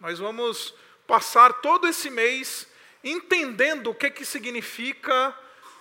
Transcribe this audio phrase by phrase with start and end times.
[0.00, 0.74] Nós vamos
[1.06, 2.66] passar todo esse mês
[3.04, 5.36] entendendo o que, que significa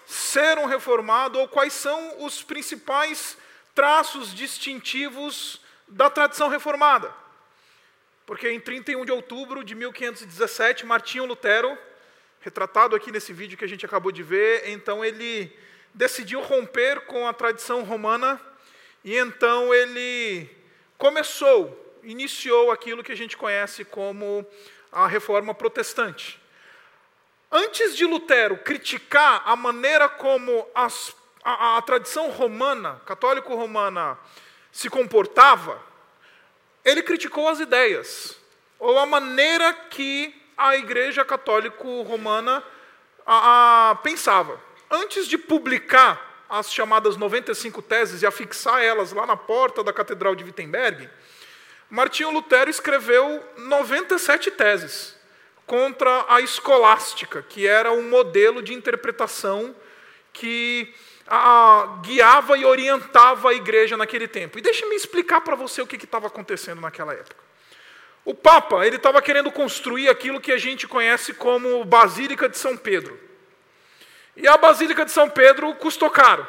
[0.05, 3.38] ser um reformado ou quais são os principais
[3.74, 7.13] traços distintivos da tradição reformada.
[8.26, 11.78] Porque em 31 de outubro de 1517, Martinho Lutero,
[12.42, 15.49] retratado aqui nesse vídeo que a gente acabou de ver, então ele
[15.94, 18.40] decidiu romper com a tradição romana
[19.04, 20.49] e então ele
[20.98, 24.45] começou, iniciou aquilo que a gente conhece como
[24.91, 26.40] a reforma protestante.
[27.52, 34.17] Antes de Lutero criticar a maneira como as, a, a tradição romana, católico-romana,
[34.71, 35.81] se comportava,
[36.85, 38.40] ele criticou as ideias,
[38.77, 42.63] ou a maneira que a Igreja Católico-Romana
[44.04, 44.59] pensava.
[44.90, 50.35] Antes de publicar as chamadas 95 teses e afixar elas lá na porta da Catedral
[50.35, 51.09] de Wittenberg,
[51.89, 55.17] Martinho Lutero escreveu 97 teses
[55.66, 59.76] contra a escolástica, que era um modelo de interpretação
[60.32, 60.93] que
[61.27, 64.58] a, guiava e orientava a igreja naquele tempo.
[64.58, 67.44] E deixe-me explicar para você o que estava acontecendo naquela época.
[68.26, 72.78] O Papa ele estava querendo construir aquilo que a gente conhece como Basílica de São
[72.78, 73.20] Pedro.
[74.36, 76.45] E a Basílica de São Pedro custou caro.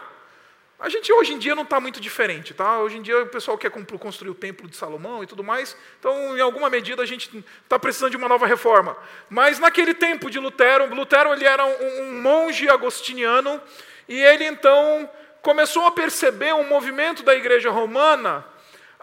[0.81, 2.79] A gente hoje em dia não está muito diferente, tá?
[2.79, 6.35] Hoje em dia o pessoal quer construir o Templo de Salomão e tudo mais, então
[6.35, 8.97] em alguma medida a gente está precisando de uma nova reforma.
[9.29, 13.61] Mas naquele tempo de Lutero, Lutero ele era um, um monge agostiniano
[14.09, 15.09] e ele então
[15.43, 18.43] começou a perceber um movimento da igreja romana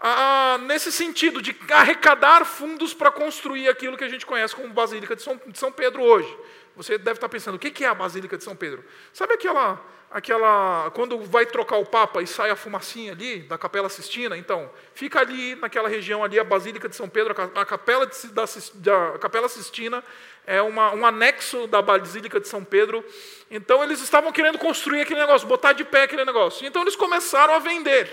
[0.00, 5.16] ah, nesse sentido, de arrecadar fundos para construir aquilo que a gente conhece como Basílica
[5.16, 6.36] de São, de São Pedro hoje.
[6.76, 8.84] Você deve estar pensando, o que é a Basílica de São Pedro?
[9.12, 10.90] Sabe aquela, aquela.
[10.94, 14.36] Quando vai trocar o Papa e sai a fumacinha ali da Capela Sistina?
[14.36, 18.44] Então, fica ali, naquela região ali, a Basílica de São Pedro, a Capela, de, da,
[18.74, 20.04] da Capela Sistina
[20.48, 23.04] é uma, um anexo da Basílica de São Pedro.
[23.50, 26.66] Então eles estavam querendo construir aquele negócio, botar de pé aquele negócio.
[26.66, 28.08] Então eles começaram a vender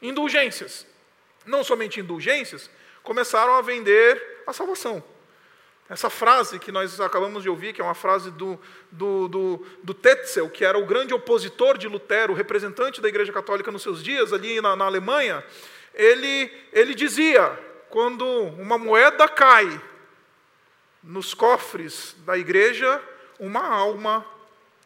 [0.00, 0.86] indulgências.
[1.46, 2.68] Não somente indulgências,
[3.02, 5.02] começaram a vender a salvação.
[5.88, 9.94] Essa frase que nós acabamos de ouvir, que é uma frase do, do, do, do
[9.94, 14.32] Tetzel, que era o grande opositor de Lutero, representante da Igreja Católica nos seus dias,
[14.32, 15.44] ali na, na Alemanha,
[15.94, 17.56] ele, ele dizia:
[17.88, 19.80] quando uma moeda cai
[21.02, 23.00] nos cofres da igreja,
[23.38, 24.26] uma alma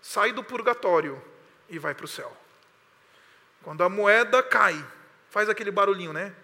[0.03, 1.21] sai do purgatório
[1.69, 2.37] e vai para o céu.
[3.63, 4.85] Quando a moeda cai,
[5.31, 6.35] faz aquele barulhinho, né?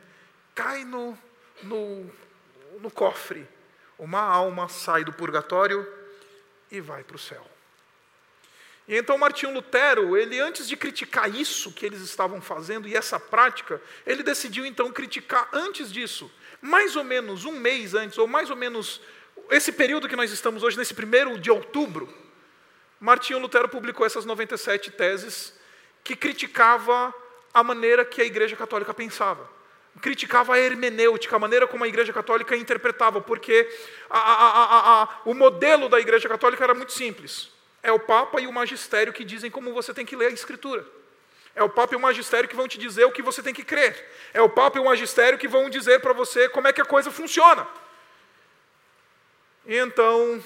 [0.56, 1.16] Cai no,
[1.62, 2.10] no,
[2.80, 3.46] no cofre,
[3.98, 5.86] uma alma sai do purgatório
[6.70, 7.46] e vai para o céu.
[8.88, 13.20] E então Martinho Lutero, ele antes de criticar isso que eles estavam fazendo e essa
[13.20, 18.48] prática, ele decidiu então criticar antes disso, mais ou menos um mês antes, ou mais
[18.48, 19.00] ou menos
[19.50, 22.12] esse período que nós estamos hoje, nesse primeiro de outubro,
[22.98, 25.52] Martinho Lutero publicou essas 97 teses
[26.02, 27.14] que criticava
[27.52, 29.55] a maneira que a Igreja Católica pensava.
[30.00, 33.68] Criticava a hermenêutica, a maneira como a Igreja Católica interpretava, porque
[34.10, 37.50] a, a, a, o modelo da Igreja Católica era muito simples.
[37.82, 40.84] É o Papa e o Magistério que dizem como você tem que ler a Escritura.
[41.54, 43.64] É o Papa e o Magistério que vão te dizer o que você tem que
[43.64, 44.10] crer.
[44.34, 46.84] É o Papa e o Magistério que vão dizer para você como é que a
[46.84, 47.66] coisa funciona.
[49.64, 50.44] E então,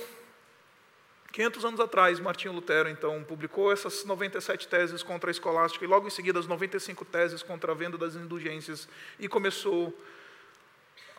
[1.33, 6.07] 500 anos atrás, Martinho Lutero então publicou essas 97 teses contra a escolástica e logo
[6.07, 9.97] em seguida as 95 teses contra a venda das indulgências e começou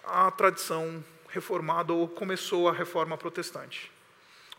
[0.03, 3.89] a tradição reformada ou começou a reforma protestante.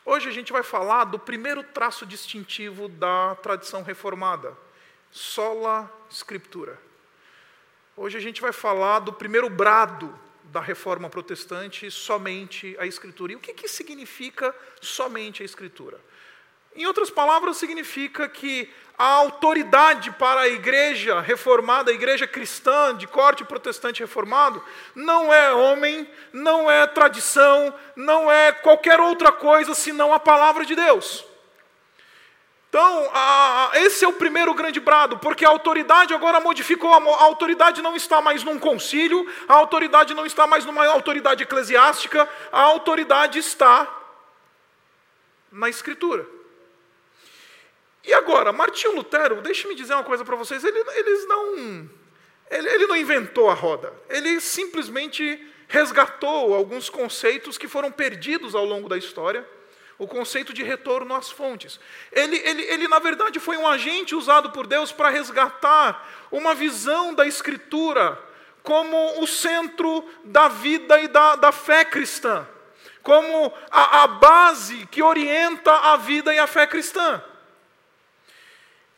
[0.05, 4.57] Hoje a gente vai falar do primeiro traço distintivo da tradição reformada,
[5.11, 6.79] sola scriptura.
[7.95, 10.19] Hoje a gente vai falar do primeiro brado
[10.53, 13.33] da reforma protestante somente a Escritura.
[13.33, 15.99] E o que, que significa somente a Escritura?
[16.77, 23.07] Em outras palavras, significa que a autoridade para a igreja reformada, a igreja cristã de
[23.07, 24.62] corte protestante reformado,
[24.95, 30.75] não é homem, não é tradição, não é qualquer outra coisa senão a palavra de
[30.75, 31.31] Deus.
[32.73, 37.23] Então, a, esse é o primeiro grande brado, porque a autoridade agora modificou, a, a
[37.25, 42.63] autoridade não está mais num concílio, a autoridade não está mais numa autoridade eclesiástica, a
[42.63, 43.87] autoridade está
[45.53, 46.27] na Escritura.
[48.03, 51.91] E agora, Martinho Lutero, deixe-me dizer uma coisa para vocês, ele, eles não,
[52.51, 58.65] ele, ele não inventou a roda, ele simplesmente resgatou alguns conceitos que foram perdidos ao
[58.65, 59.47] longo da história
[59.99, 61.79] o conceito de retorno às fontes.
[62.11, 67.15] Ele, ele, ele, na verdade, foi um agente usado por Deus para resgatar uma visão
[67.15, 68.19] da Escritura
[68.62, 72.47] como o centro da vida e da, da fé cristã,
[73.03, 77.23] como a, a base que orienta a vida e a fé cristã.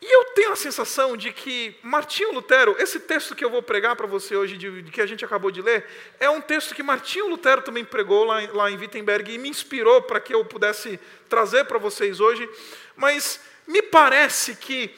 [0.07, 3.95] E eu tenho a sensação de que Martinho Lutero, esse texto que eu vou pregar
[3.95, 5.83] para você hoje, de, de, que a gente acabou de ler,
[6.19, 10.03] é um texto que Martinho Lutero também pregou lá, lá em Wittenberg e me inspirou
[10.03, 12.47] para que eu pudesse trazer para vocês hoje.
[12.95, 14.93] Mas me parece que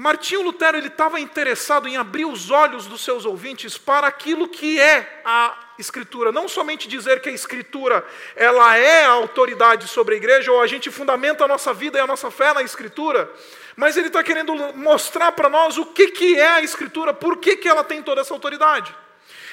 [0.00, 4.80] Martinho Lutero ele estava interessado em abrir os olhos dos seus ouvintes para aquilo que
[4.80, 8.02] é a Escritura, não somente dizer que a Escritura
[8.34, 12.00] ela é a autoridade sobre a igreja ou a gente fundamenta a nossa vida e
[12.00, 13.30] a nossa fé na Escritura,
[13.76, 17.56] mas ele está querendo mostrar para nós o que, que é a Escritura, por que,
[17.56, 18.96] que ela tem toda essa autoridade.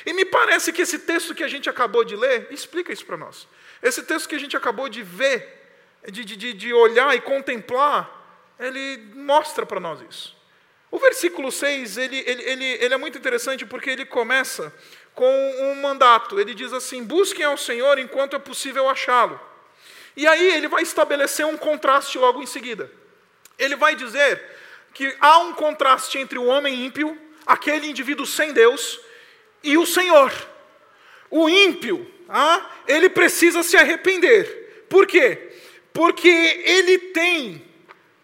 [0.05, 3.17] E me parece que esse texto que a gente acabou de ler explica isso para
[3.17, 3.49] nós.
[3.83, 8.09] Esse texto que a gente acabou de ver, de, de, de olhar e contemplar,
[8.57, 10.36] ele mostra para nós isso.
[10.89, 14.73] O versículo 6, ele, ele, ele, ele é muito interessante porque ele começa
[15.13, 16.39] com um mandato.
[16.39, 19.39] Ele diz assim: busquem ao Senhor enquanto é possível achá-lo.
[20.15, 22.89] E aí ele vai estabelecer um contraste logo em seguida.
[23.59, 24.41] Ele vai dizer
[24.93, 28.99] que há um contraste entre o homem ímpio, aquele indivíduo sem Deus,
[29.63, 30.31] e o Senhor.
[31.29, 34.85] O ímpio, ah, ele precisa se arrepender.
[34.89, 35.51] Por quê?
[35.91, 37.65] Porque ele tem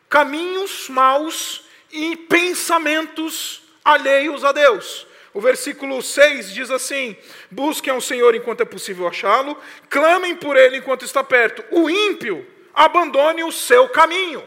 [0.08, 1.63] caminhos maus
[1.94, 5.06] e pensamentos alheios a Deus.
[5.32, 7.16] O versículo 6 diz assim:
[7.50, 9.58] Busquem ao Senhor enquanto é possível achá-lo,
[9.90, 11.64] clamem por ele enquanto está perto.
[11.72, 14.44] O ímpio abandone o seu caminho.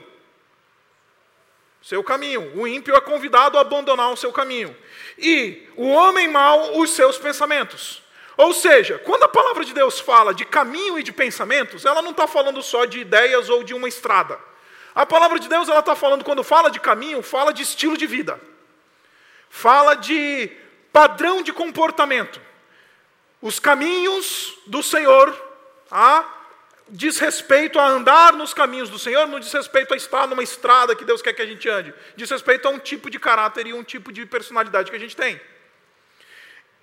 [1.81, 2.53] Seu caminho.
[2.57, 4.77] O ímpio é convidado a abandonar o seu caminho.
[5.17, 8.03] E o homem mau, os seus pensamentos.
[8.37, 12.11] Ou seja, quando a palavra de Deus fala de caminho e de pensamentos, ela não
[12.11, 14.39] está falando só de ideias ou de uma estrada.
[14.97, 18.07] A palavra de Deus ela está falando, quando fala de caminho, fala de estilo de
[18.07, 18.41] vida,
[19.51, 20.51] fala de
[20.91, 22.41] padrão de comportamento.
[23.43, 25.39] Os caminhos do Senhor
[25.91, 26.25] ah,
[26.89, 30.97] diz respeito a andar nos caminhos do Senhor, não diz respeito a estar numa estrada
[30.97, 33.75] que Deus quer que a gente ande, diz respeito a um tipo de caráter e
[33.75, 35.39] um tipo de personalidade que a gente tem.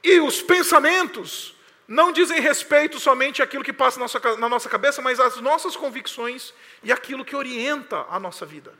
[0.04, 1.56] E os pensamentos
[1.88, 4.00] não dizem respeito somente àquilo que passa
[4.38, 6.54] na nossa cabeça, mas às nossas convicções
[6.84, 8.74] e aquilo que orienta a nossa vida.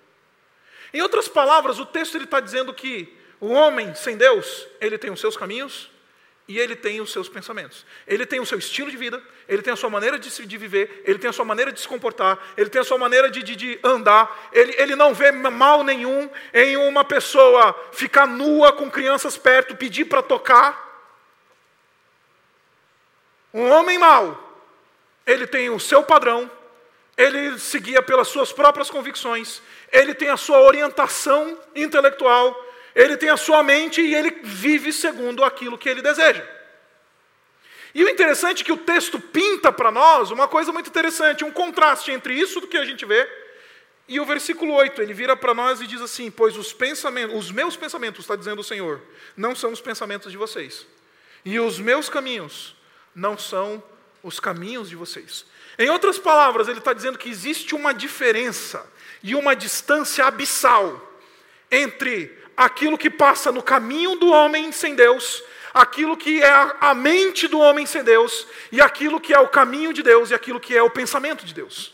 [0.94, 5.20] Em outras palavras, o texto está dizendo que o homem sem Deus, ele tem os
[5.20, 5.92] seus caminhos
[6.48, 7.86] e ele tem os seus pensamentos.
[8.06, 10.58] Ele tem o seu estilo de vida, ele tem a sua maneira de, se, de
[10.58, 13.42] viver, ele tem a sua maneira de se comportar, ele tem a sua maneira de,
[13.42, 14.50] de, de andar.
[14.52, 20.06] Ele, ele não vê mal nenhum em uma pessoa ficar nua com crianças perto, pedir
[20.06, 20.84] para tocar.
[23.54, 24.62] Um homem mau,
[25.26, 26.50] ele tem o seu padrão,
[27.18, 29.62] ele se guia pelas suas próprias convicções,
[29.92, 32.56] ele tem a sua orientação intelectual,
[32.96, 36.44] ele tem a sua mente e ele vive segundo aquilo que ele deseja.
[37.94, 41.52] E o interessante é que o texto pinta para nós uma coisa muito interessante, um
[41.52, 43.30] contraste entre isso do que a gente vê
[44.08, 45.02] e o versículo 8.
[45.02, 48.60] Ele vira para nós e diz assim: Pois os pensamentos, os meus pensamentos, está dizendo
[48.60, 49.02] o Senhor,
[49.38, 50.88] não são os pensamentos de vocês,
[51.46, 52.76] e os meus caminhos
[53.14, 53.84] não são
[54.24, 55.46] os caminhos de vocês.
[55.78, 58.86] Em outras palavras, ele está dizendo que existe uma diferença
[59.24, 61.12] e uma distância abissal
[61.72, 65.44] entre aquilo que passa no caminho do homem sem Deus,
[65.74, 69.92] aquilo que é a mente do homem sem Deus, e aquilo que é o caminho
[69.92, 71.94] de Deus e aquilo que é o pensamento de Deus.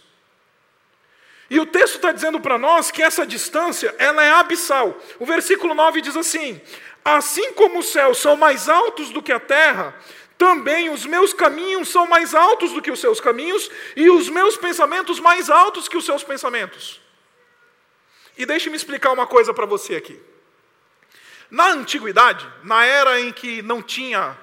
[1.49, 4.95] E o texto está dizendo para nós que essa distância ela é abissal.
[5.17, 6.61] O versículo 9 diz assim:
[7.03, 9.95] Assim como os céus são mais altos do que a terra,
[10.39, 14.55] também os meus caminhos são mais altos do que os seus caminhos, e os meus
[14.55, 17.01] pensamentos mais altos que os seus pensamentos.
[18.37, 20.17] E deixe-me explicar uma coisa para você aqui.
[21.51, 24.37] Na antiguidade, na era em que não tinha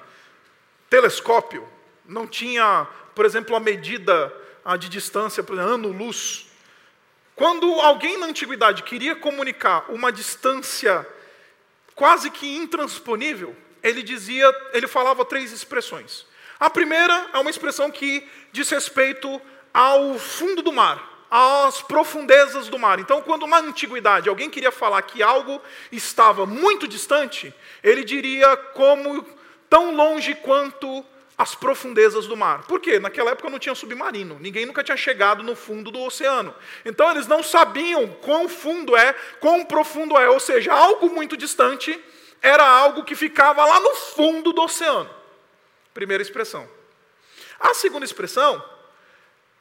[0.87, 1.67] telescópio,
[2.05, 4.31] não tinha, por exemplo, a medida
[4.77, 6.45] de distância, por ano-luz,
[7.35, 11.07] quando alguém na antiguidade queria comunicar uma distância
[11.95, 13.55] quase que intransponível,
[13.89, 16.25] ele dizia, ele falava três expressões.
[16.59, 19.41] A primeira é uma expressão que diz respeito
[19.73, 22.99] ao fundo do mar, às profundezas do mar.
[22.99, 27.53] Então, quando na antiguidade alguém queria falar que algo estava muito distante,
[27.83, 29.25] ele diria como
[29.69, 31.05] tão longe quanto
[31.37, 32.63] as profundezas do mar.
[32.63, 32.97] Por quê?
[32.97, 36.55] Naquela época não tinha submarino, ninguém nunca tinha chegado no fundo do oceano.
[36.83, 42.03] Então eles não sabiam quão fundo é, quão profundo é, ou seja, algo muito distante
[42.41, 45.09] era algo que ficava lá no fundo do oceano.
[45.93, 46.67] Primeira expressão.
[47.59, 48.63] A segunda expressão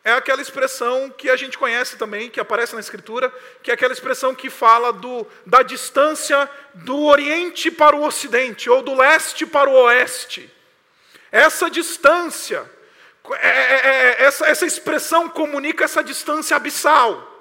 [0.06, 3.28] é aquela expressão que a gente conhece também, que aparece na Escritura,
[3.60, 8.82] que é aquela expressão que fala do, da distância do Oriente para o Ocidente, ou
[8.82, 10.48] do leste para o Oeste.
[11.32, 12.70] Essa distância,
[13.32, 13.86] é, é,
[14.20, 17.35] é, essa, essa expressão comunica essa distância abissal.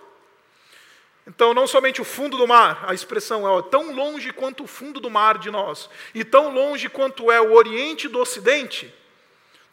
[1.27, 4.67] Então, não somente o fundo do mar, a expressão é ó, tão longe quanto o
[4.67, 8.93] fundo do mar de nós, e tão longe quanto é o Oriente do Ocidente,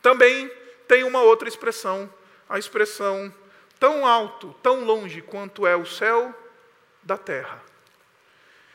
[0.00, 0.50] também
[0.88, 2.12] tem uma outra expressão,
[2.48, 3.32] a expressão
[3.78, 6.34] tão alto, tão longe quanto é o céu
[7.02, 7.62] da terra.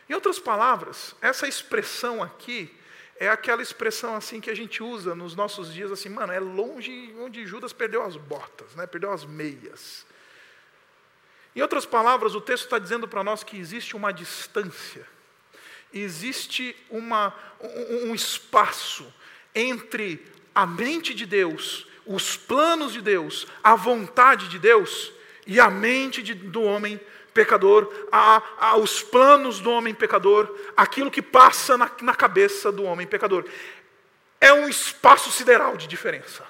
[0.10, 2.74] Em outras palavras, essa expressão aqui
[3.20, 7.14] é aquela expressão assim que a gente usa nos nossos dias assim, mano, é longe
[7.20, 8.88] onde Judas perdeu as botas, né?
[8.88, 10.07] perdeu as meias.
[11.58, 15.04] Em outras palavras, o texto está dizendo para nós que existe uma distância,
[15.92, 19.12] existe uma, um, um espaço
[19.56, 20.24] entre
[20.54, 25.12] a mente de Deus, os planos de Deus, a vontade de Deus
[25.48, 27.02] e a mente de, do homem
[27.34, 32.84] pecador, a, a, os planos do homem pecador, aquilo que passa na, na cabeça do
[32.84, 33.44] homem pecador.
[34.40, 36.46] É um espaço sideral de diferença.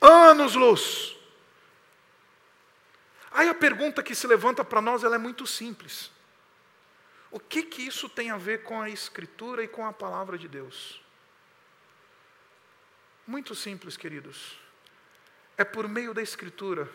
[0.00, 1.19] Anos-luz.
[3.30, 6.10] Aí a pergunta que se levanta para nós ela é muito simples.
[7.30, 10.48] O que, que isso tem a ver com a Escritura e com a palavra de
[10.48, 11.00] Deus?
[13.26, 14.58] Muito simples, queridos.
[15.56, 16.90] É por meio da Escritura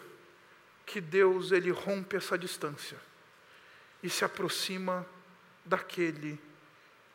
[0.85, 2.99] que Deus ele rompe essa distância
[4.03, 5.07] e se aproxima
[5.63, 6.39] daquele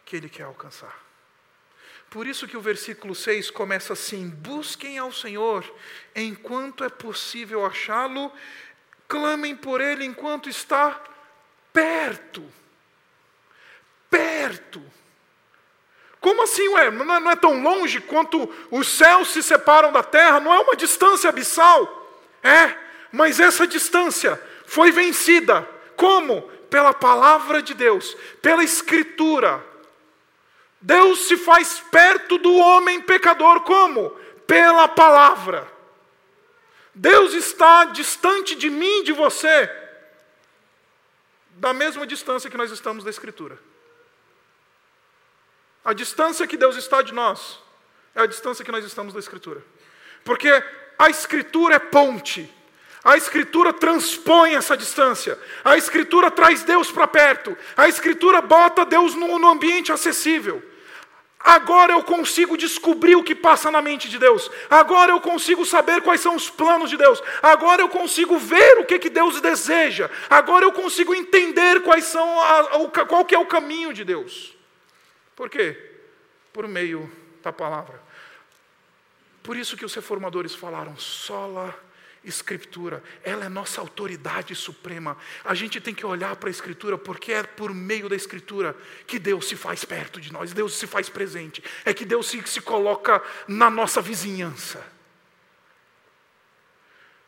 [0.05, 1.11] que ele quer alcançar.
[2.09, 5.65] Por isso que o versículo 6 começa assim: Busquem ao Senhor
[6.17, 8.33] enquanto é possível achá-lo,
[9.11, 10.99] clamem por ele enquanto está
[11.73, 12.45] perto.
[14.09, 14.81] Perto.
[16.21, 16.91] Como assim, ué?
[16.93, 20.39] Não é, não é tão longe quanto os céus se separam da terra?
[20.39, 22.09] Não é uma distância abissal?
[22.41, 22.77] É,
[23.11, 25.69] mas essa distância foi vencida.
[25.97, 26.43] Como?
[26.71, 29.65] Pela palavra de Deus, pela Escritura.
[30.81, 34.11] Deus se faz perto do homem pecador, como?
[34.47, 35.80] Pela palavra.
[36.95, 39.71] Deus está distante de mim de você,
[41.53, 43.59] da mesma distância que nós estamos da Escritura.
[45.85, 47.59] A distância que Deus está de nós
[48.15, 49.63] é a distância que nós estamos da Escritura.
[50.25, 50.51] Porque
[50.99, 52.53] a Escritura é ponte
[53.03, 55.39] a Escritura transpõe essa distância.
[55.65, 57.57] A Escritura traz Deus para perto.
[57.77, 60.63] A Escritura bota Deus no, ambiente acessível.
[61.43, 64.51] Agora eu consigo descobrir o que passa na mente de Deus.
[64.69, 67.23] Agora eu consigo saber quais são os planos de Deus.
[67.43, 70.11] Agora eu consigo ver o que, que Deus deseja.
[70.29, 74.55] Agora eu consigo entender quais são a, o, qual que é o caminho de Deus.
[75.35, 75.77] Por quê?
[76.53, 77.11] Por meio
[77.43, 78.03] da palavra.
[79.43, 81.75] Por isso que os reformadores falaram sola
[82.23, 85.17] Escritura, ela é nossa autoridade suprema.
[85.43, 89.19] A gente tem que olhar para a Escritura, porque é por meio da Escritura que
[89.19, 92.61] Deus se faz perto de nós, Deus se faz presente, é que Deus se, se
[92.61, 94.85] coloca na nossa vizinhança.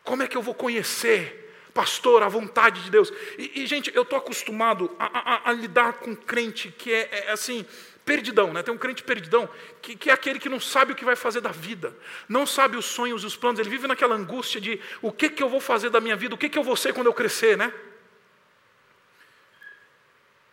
[0.05, 3.11] Como é que eu vou conhecer, pastor, a vontade de Deus?
[3.39, 5.07] E, e gente, eu estou acostumado a,
[5.47, 7.65] a, a, lidar com crente que é, é assim
[8.05, 8.63] perdidão, né?
[8.63, 9.49] Tem um crente perdidão,
[9.81, 11.97] que, que, é aquele que não sabe o que vai fazer da vida,
[12.29, 15.43] não sabe os sonhos e os planos, ele vive naquela angústia de o que, que
[15.43, 17.57] eu vou fazer da minha vida, o que, que eu vou ser quando eu crescer,
[17.57, 17.73] né?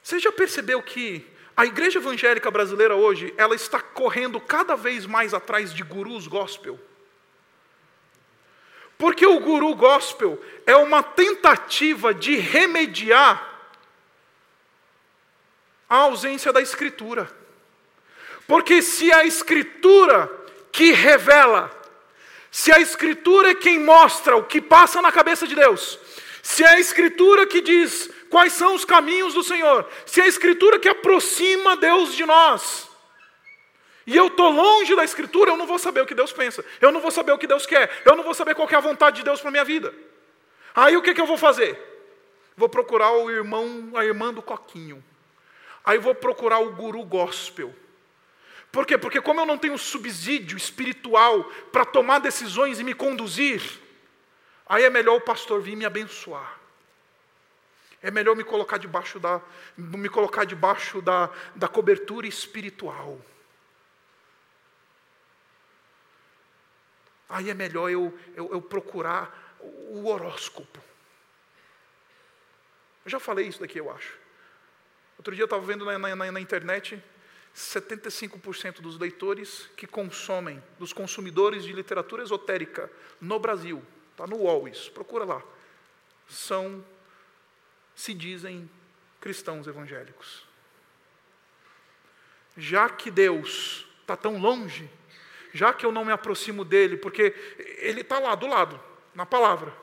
[0.02, 1.26] Você já percebeu que
[1.56, 6.80] a igreja evangélica brasileira hoje, ela está correndo cada vez mais atrás de gurus gospel?
[8.98, 13.50] Porque o guru gospel é uma tentativa de remediar
[15.90, 17.39] a ausência da escritura.
[18.50, 20.28] Porque se a Escritura
[20.72, 21.70] que revela,
[22.50, 26.00] se a Escritura é quem mostra o que passa na cabeça de Deus,
[26.42, 30.28] se é a Escritura que diz quais são os caminhos do Senhor, se é a
[30.28, 32.90] Escritura que aproxima Deus de nós,
[34.08, 36.92] e eu estou longe da Escritura, eu não vou saber o que Deus pensa, eu
[36.92, 39.18] não vou saber o que Deus quer, eu não vou saber qual é a vontade
[39.18, 39.94] de Deus para a minha vida.
[40.74, 41.80] Aí o que, que eu vou fazer?
[42.58, 45.04] Vou procurar o irmão, a irmã do coquinho.
[45.86, 47.76] Aí vou procurar o guru gospel.
[48.72, 48.98] Por quê?
[48.98, 53.62] Porque como eu não tenho subsídio espiritual para tomar decisões e me conduzir,
[54.66, 56.60] aí é melhor o pastor vir me abençoar.
[58.02, 59.42] É melhor me colocar debaixo da,
[59.76, 63.20] me colocar debaixo da, da cobertura espiritual.
[67.28, 70.80] Aí é melhor eu, eu, eu procurar o horóscopo.
[73.04, 74.18] Eu já falei isso daqui, eu acho.
[75.18, 77.04] Outro dia eu estava vendo na, na, na internet
[77.56, 82.90] 75% dos leitores que consomem, dos consumidores de literatura esotérica
[83.20, 85.42] no Brasil, está no UOL isso, procura lá,
[86.28, 86.84] são,
[87.96, 88.70] se dizem
[89.20, 90.48] cristãos evangélicos.
[92.58, 94.90] Já que Deus está tão longe,
[95.54, 97.34] já que eu não me aproximo dele, porque
[97.78, 98.80] ele está lá do lado,
[99.16, 99.74] na palavra.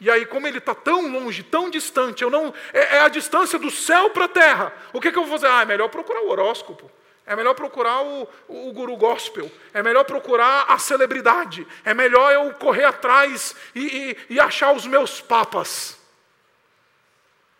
[0.00, 3.58] E aí, como ele está tão longe, tão distante, eu não é, é a distância
[3.58, 4.72] do céu para a terra.
[4.92, 5.50] O que, que, eu vou fazer?
[5.50, 6.90] Ah, é melhor procurar o horóscopo.
[7.26, 9.50] É melhor procurar o, o, guru gospel.
[9.74, 11.66] É melhor procurar a celebridade.
[11.84, 15.98] É melhor eu correr atrás e, e, e achar os meus papas.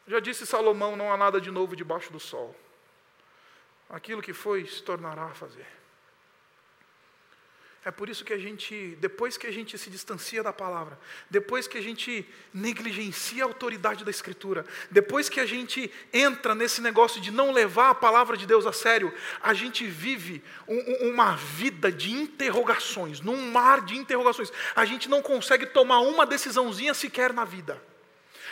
[0.07, 2.55] Já disse Salomão: não há nada de novo debaixo do sol.
[3.91, 5.67] Aquilo que foi se tornará a fazer.
[7.87, 10.99] É por isso que a gente, depois que a gente se distancia da palavra,
[11.31, 16.81] depois que a gente negligencia a autoridade da Escritura, depois que a gente entra nesse
[16.81, 21.37] negócio de não levar a palavra de Deus a sério, a gente vive um, uma
[21.37, 24.53] vida de interrogações, num mar de interrogações.
[24.75, 27.81] A gente não consegue tomar uma decisãozinha sequer na vida.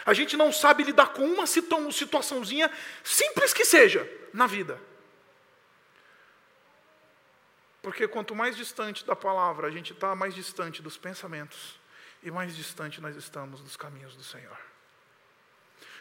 [0.07, 2.71] A gente não sabe lidar com uma situaçãozinha,
[3.03, 4.81] simples que seja, na vida.
[7.85, 11.79] Porque quanto mais distante da palavra a gente está, mais distante dos pensamentos
[12.23, 14.59] e mais distante nós estamos dos caminhos do Senhor.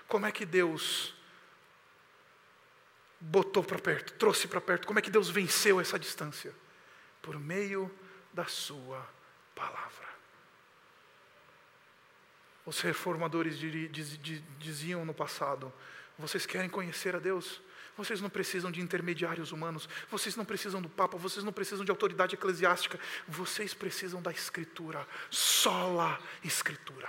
[0.08, 1.14] Como é que Deus
[3.20, 4.88] botou para perto, trouxe para perto?
[4.88, 6.56] Como é que Deus venceu essa distância?
[7.22, 7.94] Por meio
[8.32, 9.06] da Sua
[9.54, 10.08] palavra.
[12.66, 13.58] Os reformadores
[14.58, 15.72] diziam no passado:
[16.18, 17.62] vocês querem conhecer a Deus?
[17.96, 21.92] Vocês não precisam de intermediários humanos, vocês não precisam do Papa, vocês não precisam de
[21.92, 27.08] autoridade eclesiástica, vocês precisam da Escritura, sola Escritura.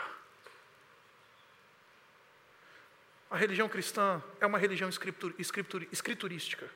[3.30, 6.70] A religião cristã é uma religião escritur, escritur, escriturística.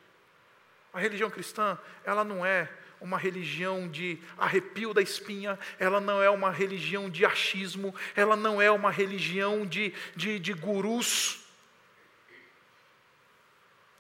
[0.93, 2.69] A religião cristã, ela não é
[3.01, 8.61] uma religião de arrepio da espinha, ela não é uma religião de achismo, ela não
[8.61, 11.48] é uma religião de, de, de gurus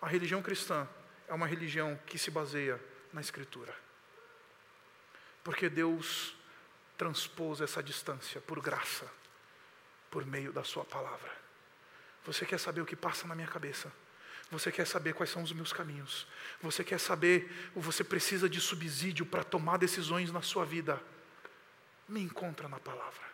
[0.00, 0.88] a religião cristã
[1.26, 2.80] é uma religião que se baseia
[3.12, 3.74] na Escritura.
[5.42, 6.36] Porque Deus
[6.96, 9.10] transpôs essa distância por graça,
[10.10, 11.30] por meio da Sua palavra.
[12.24, 13.92] Você quer saber o que passa na minha cabeça?
[14.50, 16.26] Você quer saber quais são os meus caminhos?
[16.62, 21.02] Você quer saber, ou você precisa de subsídio para tomar decisões na sua vida?
[22.08, 23.28] Me encontra na palavra.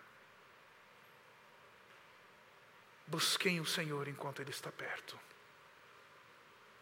[3.07, 5.19] Busquem o Senhor enquanto Ele está perto.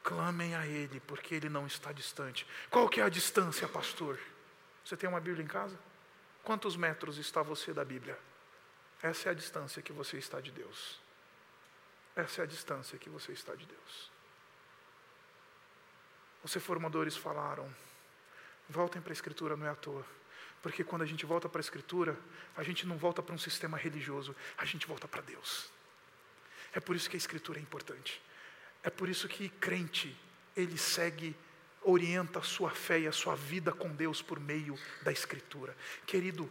[0.03, 2.47] Clamem a Ele, porque Ele não está distante.
[2.71, 4.19] Qual que é a distância, pastor?
[4.85, 5.79] Você tem uma Bíblia em casa?
[6.43, 8.19] Quantos metros está você da Bíblia?
[9.03, 11.01] Essa é a distância que você está de Deus.
[12.15, 14.11] Essa é a distância que você está de Deus.
[16.43, 17.73] Os reformadores falaram:
[18.69, 20.05] voltem para a Escritura, não é à toa.
[20.61, 22.17] Porque quando a gente volta para a Escritura,
[22.57, 25.71] a gente não volta para um sistema religioso, a gente volta para Deus.
[26.73, 28.23] É por isso que a Escritura é importante.
[28.83, 30.16] É por isso que crente,
[30.57, 31.37] ele segue,
[31.83, 35.77] orienta a sua fé e a sua vida com Deus por meio da Escritura.
[36.05, 36.51] Querido,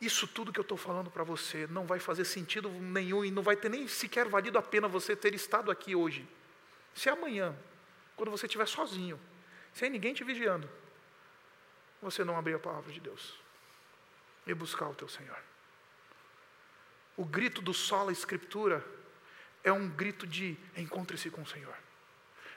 [0.00, 3.42] isso tudo que eu estou falando para você não vai fazer sentido nenhum e não
[3.42, 6.26] vai ter nem sequer valido a pena você ter estado aqui hoje.
[6.94, 7.56] Se amanhã,
[8.16, 9.20] quando você estiver sozinho,
[9.72, 10.68] sem ninguém te vigiando,
[12.00, 13.34] você não abrir a palavra de Deus
[14.46, 15.38] e buscar o teu Senhor.
[17.16, 18.84] O grito do solo, a Escritura,
[19.64, 21.74] é um grito de encontre-se com o Senhor.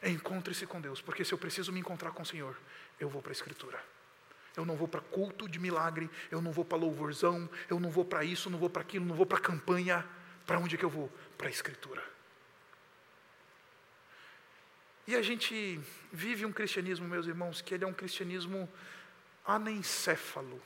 [0.04, 2.58] Encontre-se com Deus, porque se eu preciso me encontrar com o Senhor,
[3.00, 3.84] eu vou para a Escritura.
[4.56, 8.04] Eu não vou para culto de milagre, eu não vou para louvorzão, eu não vou
[8.04, 10.06] para isso, não vou para aquilo, não vou para campanha.
[10.46, 11.10] Para onde é que eu vou?
[11.38, 12.04] Para a Escritura.
[15.08, 15.80] E a gente
[16.12, 18.70] vive um cristianismo, meus irmãos, que ele é um cristianismo
[19.46, 20.62] anencéfalo.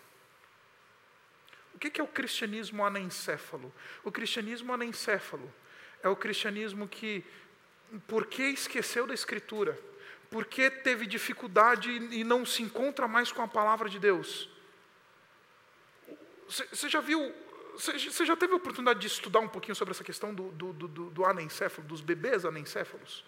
[1.73, 3.73] O que é o cristianismo anencéfalo?
[4.03, 5.53] O cristianismo anencéfalo
[6.05, 7.25] é o cristianismo que,
[8.07, 9.77] por que esqueceu da Escritura?
[10.29, 14.47] Por que teve dificuldade e não se encontra mais com a palavra de Deus?
[16.47, 17.33] Você já viu,
[17.73, 21.09] você já teve a oportunidade de estudar um pouquinho sobre essa questão do, do, do,
[21.09, 23.25] do anencéfalo, dos bebês anencéfalos?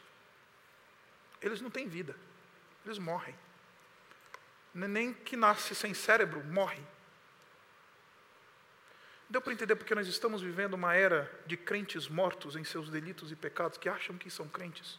[1.41, 2.15] Eles não têm vida,
[2.85, 3.35] eles morrem.
[4.71, 6.83] Nem que nasce sem cérebro, morre.
[9.29, 13.31] Deu para entender porque nós estamos vivendo uma era de crentes mortos em seus delitos
[13.31, 14.97] e pecados, que acham que são crentes,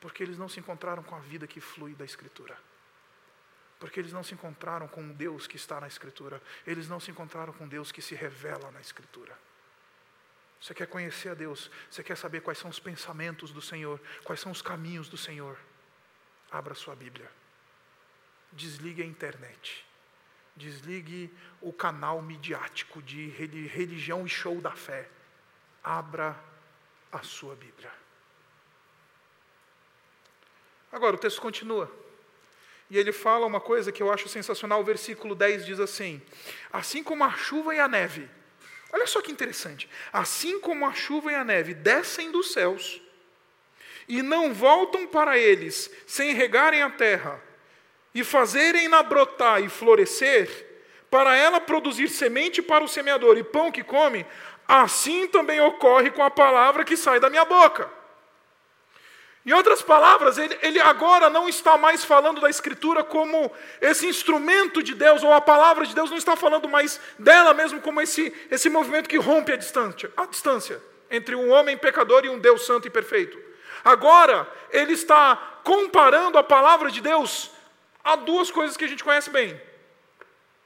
[0.00, 2.56] porque eles não se encontraram com a vida que flui da Escritura.
[3.80, 7.10] Porque eles não se encontraram com um Deus que está na Escritura, eles não se
[7.10, 9.36] encontraram com Deus que se revela na Escritura.
[10.60, 14.40] Você quer conhecer a Deus, você quer saber quais são os pensamentos do Senhor, quais
[14.40, 15.58] são os caminhos do Senhor.
[16.50, 17.30] abra sua Bíblia.
[18.52, 19.87] Desligue a internet.
[20.58, 25.08] Desligue o canal midiático de religião e show da fé.
[25.82, 26.38] Abra
[27.12, 27.90] a sua Bíblia.
[30.90, 31.90] Agora, o texto continua.
[32.90, 34.80] E ele fala uma coisa que eu acho sensacional.
[34.80, 36.20] O versículo 10 diz assim:
[36.72, 38.28] Assim como a chuva e a neve,
[38.92, 39.88] olha só que interessante.
[40.12, 43.00] Assim como a chuva e a neve descem dos céus
[44.08, 47.47] e não voltam para eles sem regarem a terra
[48.18, 50.66] e fazerem-na brotar e florescer,
[51.08, 54.26] para ela produzir semente para o semeador e pão que come,
[54.66, 57.88] assim também ocorre com a palavra que sai da minha boca.
[59.46, 63.50] Em outras palavras, ele, ele, agora não está mais falando da Escritura como
[63.80, 67.80] esse instrumento de Deus, ou a palavra de Deus não está falando mais dela mesmo
[67.80, 72.28] como esse, esse movimento que rompe a distância, a distância entre um homem pecador e
[72.28, 73.38] um Deus santo e perfeito.
[73.84, 77.56] Agora, ele está comparando a palavra de Deus
[78.02, 79.60] a duas coisas que a gente conhece bem: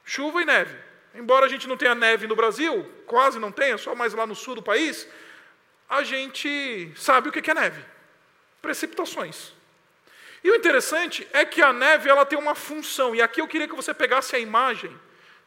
[0.03, 0.77] chuva e neve.
[1.15, 4.33] Embora a gente não tenha neve no Brasil, quase não tenha, só mais lá no
[4.33, 5.07] sul do país,
[5.87, 7.93] a gente sabe o que é neve
[8.63, 9.53] precipitações.
[10.41, 13.67] E o interessante é que a neve ela tem uma função, e aqui eu queria
[13.67, 14.97] que você pegasse a imagem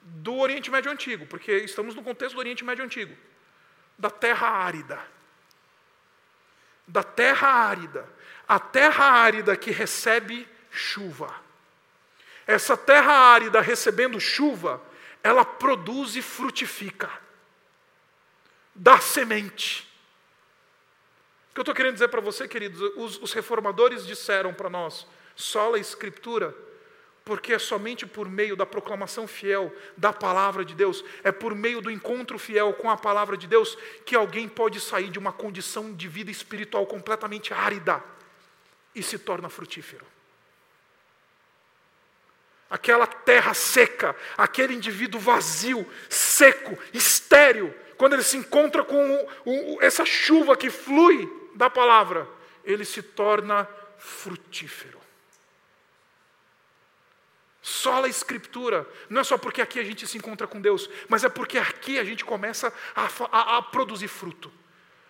[0.00, 3.16] do Oriente Médio Antigo, porque estamos no contexto do Oriente Médio Antigo,
[3.98, 5.00] da terra árida.
[6.86, 8.08] Da terra árida.
[8.46, 11.34] A terra árida que recebe chuva.
[12.46, 14.80] Essa terra árida recebendo chuva,
[15.22, 17.10] ela produz e frutifica.
[18.74, 19.82] Dá semente.
[21.50, 25.06] O que eu estou querendo dizer para você, queridos, os, os reformadores disseram para nós,
[25.34, 26.54] sola Escritura,
[27.24, 31.80] porque é somente por meio da proclamação fiel da palavra de Deus, é por meio
[31.80, 35.92] do encontro fiel com a palavra de Deus, que alguém pode sair de uma condição
[35.92, 38.00] de vida espiritual completamente árida
[38.94, 40.06] e se torna frutífero.
[42.68, 49.82] Aquela terra seca, aquele indivíduo vazio, seco, estéril, quando ele se encontra com o, o,
[49.82, 52.28] essa chuva que flui da palavra,
[52.64, 55.00] ele se torna frutífero.
[57.62, 61.24] Só a Escritura, não é só porque aqui a gente se encontra com Deus, mas
[61.24, 64.52] é porque aqui a gente começa a, a, a produzir fruto.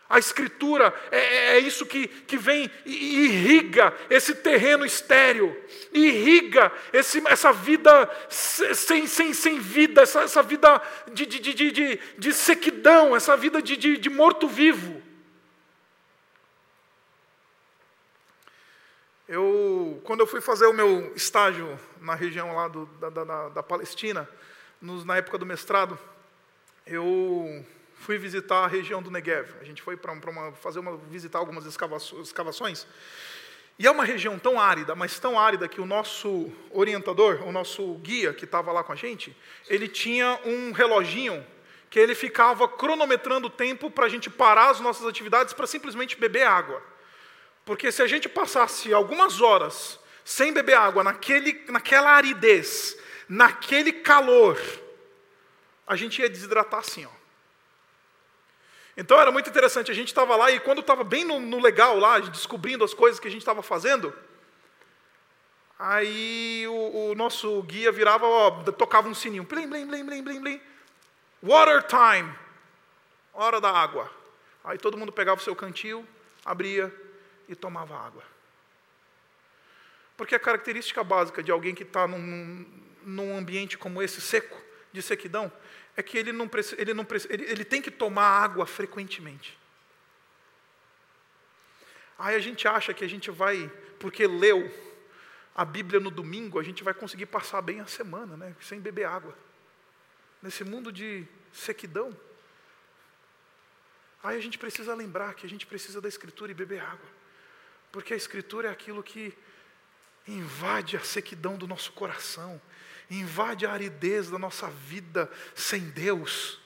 [0.09, 5.57] A Escritura é, é, é isso que, que vem e irriga esse terreno estéreo,
[5.93, 10.81] irriga esse, essa vida sem, sem, sem vida, essa, essa vida
[11.13, 15.03] de, de, de, de, de sequidão, essa vida de, de, de morto-vivo.
[19.29, 23.63] Eu, quando eu fui fazer o meu estágio na região lá do, da, da, da,
[23.63, 24.29] Palestina,
[24.81, 25.99] nos, na época do mestrado,
[26.87, 27.67] eu
[28.07, 29.49] fui visitar a região do Negev.
[29.61, 30.15] A gente foi para
[30.63, 32.87] fazer uma, visitar algumas escavações.
[33.77, 37.95] E é uma região tão árida, mas tão árida que o nosso orientador, o nosso
[37.95, 39.37] guia que estava lá com a gente,
[39.69, 41.45] ele tinha um reloginho
[41.91, 46.17] que ele ficava cronometrando o tempo para a gente parar as nossas atividades para simplesmente
[46.17, 46.81] beber água.
[47.65, 52.97] Porque se a gente passasse algumas horas sem beber água, naquele, naquela aridez,
[53.29, 54.57] naquele calor,
[55.85, 57.16] a gente ia desidratar assim, ó.
[58.97, 61.99] Então era muito interessante, a gente estava lá e quando estava bem no, no, legal
[61.99, 64.13] lá, descobrindo as coisas que a gente estava fazendo,
[65.79, 70.41] aí o, o, nosso guia virava, ó, tocava um sininho, blim, blim, blim, blim, blim,
[70.41, 70.61] blim.
[71.43, 72.35] Water time,
[73.35, 74.11] hora da água.
[74.65, 76.07] Aí todo mundo pegava o seu cantil,
[76.45, 76.93] abria,
[77.49, 78.23] e tomava água.
[80.17, 82.67] Porque a característica básica de alguém que está num,
[83.05, 85.53] num ambiente como esse, seco, de sequidão,
[85.97, 89.59] é que ele, não, ele, não, ele, ele tem que tomar água frequentemente.
[92.19, 94.71] Aí a gente acha que a gente vai, porque leu
[95.55, 99.05] a Bíblia no domingo, a gente vai conseguir passar bem a semana, né, sem beber
[99.05, 99.37] água.
[100.43, 102.15] Nesse mundo de sequidão.
[104.23, 107.09] Aí a gente precisa lembrar que a gente precisa da Escritura e beber água.
[107.91, 109.37] Porque a Escritura é aquilo que
[110.27, 112.61] invade a sequidão do nosso coração,
[113.11, 116.59] invade a aridez da nossa vida sem Deus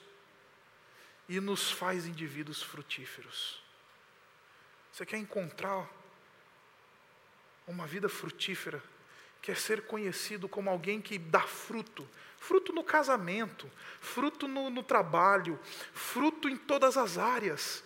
[1.29, 3.63] e nos faz indivíduos frutíferos.
[4.93, 5.89] Você quer encontrar
[7.67, 8.83] uma vida frutífera?
[9.41, 12.09] Quer ser conhecido como alguém que dá fruto?
[12.37, 15.59] Fruto no casamento, fruto no, no trabalho,
[15.93, 17.85] fruto em todas as áreas.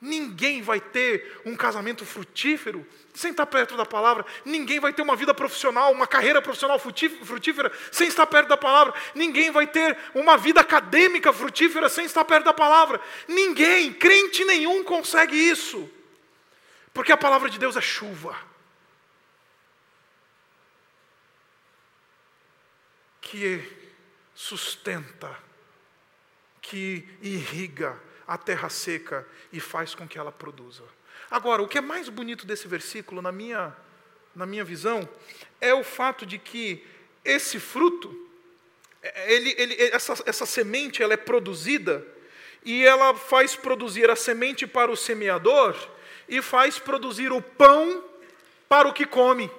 [0.00, 4.24] Ninguém vai ter um casamento frutífero sem estar perto da palavra.
[4.46, 8.94] Ninguém vai ter uma vida profissional, uma carreira profissional frutífera sem estar perto da palavra.
[9.14, 12.98] Ninguém vai ter uma vida acadêmica frutífera sem estar perto da palavra.
[13.28, 15.90] Ninguém, crente nenhum, consegue isso.
[16.94, 18.34] Porque a palavra de Deus é chuva.
[23.20, 23.62] Que
[24.34, 25.38] sustenta,
[26.62, 30.84] que irriga, a terra seca e faz com que ela produza.
[31.28, 33.76] Agora, o que é mais bonito desse versículo, na minha,
[34.36, 35.08] na minha visão,
[35.60, 36.86] é o fato de que
[37.24, 38.30] esse fruto,
[39.26, 42.06] ele, ele, essa, essa semente, ela é produzida
[42.64, 45.74] e ela faz produzir a semente para o semeador
[46.28, 48.04] e faz produzir o pão
[48.68, 49.50] para o que come.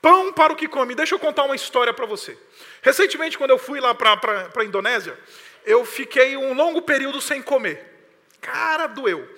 [0.00, 0.94] Pão para o que come.
[0.94, 2.38] Deixa eu contar uma história para você.
[2.80, 5.18] Recentemente, quando eu fui lá para a Indonésia,
[5.64, 7.92] eu fiquei um longo período sem comer.
[8.40, 9.28] Cara, doeu.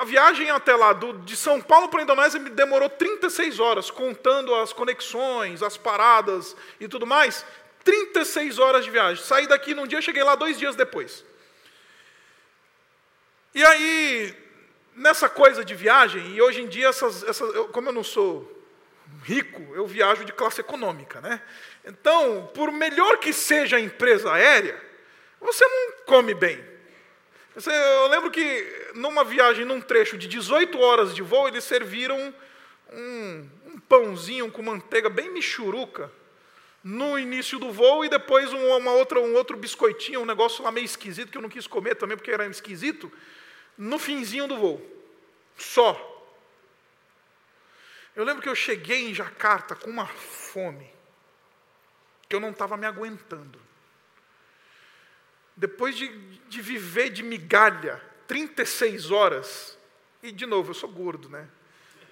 [0.00, 3.90] A viagem até lá, do, de São Paulo para a Indonésia, me demorou 36 horas,
[3.90, 7.44] contando as conexões, as paradas e tudo mais.
[7.82, 9.22] 36 horas de viagem.
[9.22, 11.24] Saí daqui num dia, cheguei lá dois dias depois.
[13.54, 14.34] E aí,
[14.96, 18.50] nessa coisa de viagem, e hoje em dia, essas, essas, eu, como eu não sou
[19.22, 21.40] rico, eu viajo de classe econômica, né?
[21.84, 24.80] Então, por melhor que seja a empresa aérea,
[25.44, 26.64] você não come bem.
[27.66, 32.34] Eu lembro que numa viagem, num trecho de 18 horas de voo, eles serviram
[32.92, 36.10] um, um pãozinho com manteiga bem michuruca
[36.82, 40.84] no início do voo e depois uma outra, um outro biscoitinho, um negócio lá meio
[40.84, 43.10] esquisito que eu não quis comer também porque era esquisito
[43.78, 44.82] no finzinho do voo.
[45.56, 46.10] Só.
[48.14, 50.92] Eu lembro que eu cheguei em Jacarta com uma fome,
[52.28, 53.63] que eu não estava me aguentando.
[55.56, 56.08] Depois de,
[56.48, 59.78] de viver de migalha 36 horas,
[60.22, 61.46] e de novo, eu sou gordo, né?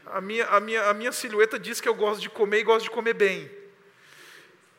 [0.06, 2.84] A minha, a, minha, a minha silhueta diz que eu gosto de comer e gosto
[2.84, 3.50] de comer bem.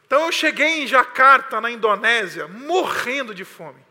[0.05, 3.83] Então eu cheguei em Jacarta, na Indonésia, morrendo de fome.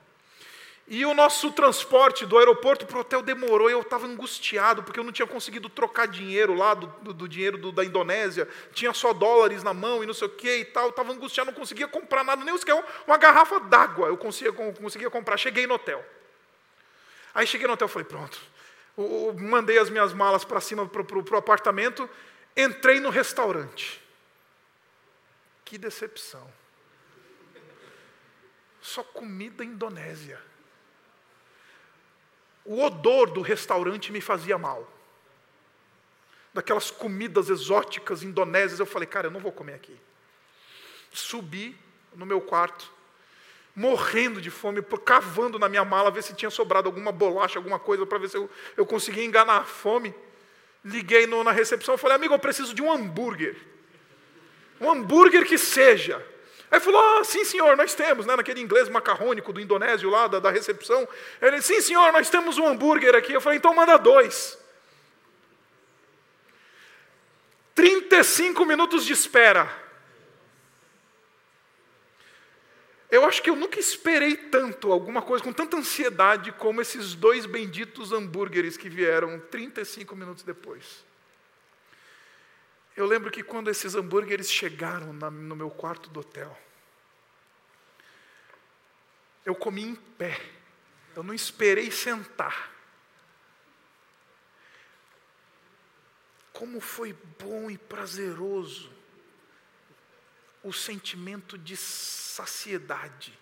[0.92, 5.00] E o nosso transporte do aeroporto para o hotel demorou, e eu estava angustiado, porque
[5.00, 8.92] eu não tinha conseguido trocar dinheiro lá, do, do, do dinheiro do, da Indonésia, tinha
[8.92, 11.88] só dólares na mão e não sei o que e tal, estava angustiado, não conseguia
[11.88, 12.74] comprar nada, nem sequer
[13.06, 15.38] uma garrafa d'água eu conseguia, conseguia comprar.
[15.38, 16.04] Cheguei no hotel.
[17.34, 18.38] Aí cheguei no hotel e falei, pronto.
[18.98, 22.06] Eu, mandei as minhas malas para cima, para o apartamento,
[22.54, 23.98] entrei no restaurante.
[25.64, 26.52] Que decepção.
[28.82, 30.51] Só comida indonésia.
[32.64, 34.90] O odor do restaurante me fazia mal.
[36.54, 39.96] Daquelas comidas exóticas indonésias, eu falei, cara, eu não vou comer aqui.
[41.10, 41.76] Subi
[42.14, 42.90] no meu quarto,
[43.74, 48.04] morrendo de fome, cavando na minha mala, ver se tinha sobrado alguma bolacha, alguma coisa,
[48.04, 50.14] para ver se eu, eu conseguia enganar a fome.
[50.84, 53.56] Liguei no, na recepção e falei, amigo, eu preciso de um hambúrguer.
[54.80, 56.24] Um hambúrguer que seja.
[56.72, 60.40] Aí falou: ah, sim, senhor, nós temos, né, naquele inglês macarrônico do indonésio lá, da,
[60.40, 61.06] da recepção.
[61.40, 63.34] Ele disse: sim, senhor, nós temos um hambúrguer aqui.
[63.34, 64.58] Eu falei: então manda dois.
[67.74, 69.70] 35 minutos de espera.
[73.10, 77.44] Eu acho que eu nunca esperei tanto alguma coisa com tanta ansiedade como esses dois
[77.44, 81.04] benditos hambúrgueres que vieram 35 minutos depois.
[82.96, 86.58] Eu lembro que quando esses hambúrgueres chegaram na, no meu quarto do hotel,
[89.44, 90.40] eu comi em pé.
[91.16, 92.70] Eu não esperei sentar.
[96.52, 98.92] Como foi bom e prazeroso
[100.62, 103.36] o sentimento de saciedade,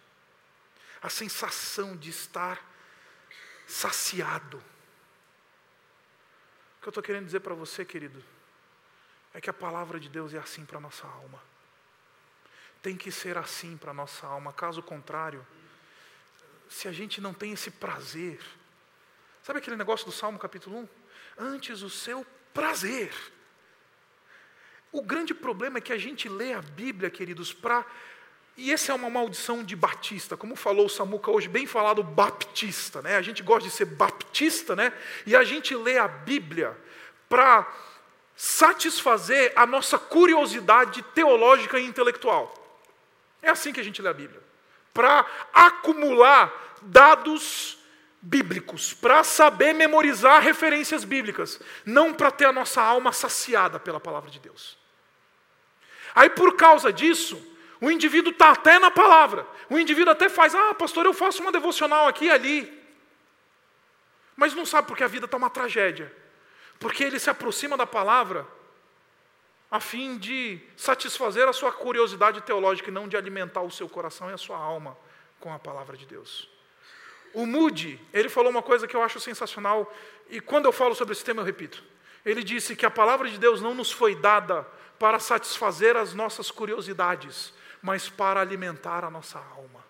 [1.03, 2.65] a sensação de estar
[3.67, 4.57] saciado.
[6.79, 8.25] O que eu estou querendo dizer para você, querido,
[9.33, 11.41] é que a palavra de Deus é assim para a nossa alma.
[12.83, 15.47] Tem que ser assim para a nossa alma, caso contrário,
[16.69, 18.41] se a gente não tem esse prazer,
[19.43, 20.89] sabe aquele negócio do Salmo capítulo 1?
[21.39, 23.13] Antes o seu prazer.
[24.93, 27.85] O grande problema é que a gente lê a Bíblia, queridos, para.
[28.57, 33.01] E essa é uma maldição de batista, como falou o Samuca hoje, bem falado baptista,
[33.01, 33.17] né?
[33.17, 34.93] A gente gosta de ser baptista, né?
[35.25, 36.77] E a gente lê a Bíblia
[37.29, 37.73] para
[38.41, 42.55] satisfazer a nossa curiosidade teológica e intelectual.
[43.43, 44.43] É assim que a gente lê a Bíblia.
[44.95, 46.51] Para acumular
[46.81, 47.79] dados
[48.19, 54.31] bíblicos, para saber memorizar referências bíblicas, não para ter a nossa alma saciada pela palavra
[54.31, 54.79] de Deus.
[56.15, 57.39] Aí por causa disso,
[57.79, 61.53] o indivíduo está até na palavra, o indivíduo até faz, ah, pastor, eu faço uma
[61.53, 62.83] devocional aqui e ali,
[64.35, 66.21] mas não sabe porque a vida está uma tragédia.
[66.81, 68.45] Porque ele se aproxima da palavra
[69.71, 74.29] a fim de satisfazer a sua curiosidade teológica e não de alimentar o seu coração
[74.29, 74.97] e a sua alma
[75.39, 76.49] com a palavra de Deus.
[77.33, 79.95] O Moody, ele falou uma coisa que eu acho sensacional,
[80.29, 81.85] e quando eu falo sobre esse tema eu repito.
[82.25, 84.67] Ele disse que a palavra de Deus não nos foi dada
[84.99, 89.90] para satisfazer as nossas curiosidades, mas para alimentar a nossa alma.